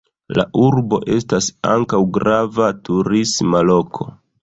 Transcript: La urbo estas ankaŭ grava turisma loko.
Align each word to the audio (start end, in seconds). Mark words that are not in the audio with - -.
La 0.37 0.45
urbo 0.61 0.99
estas 1.17 1.51
ankaŭ 1.75 2.01
grava 2.19 2.73
turisma 2.91 3.67
loko. 3.73 4.15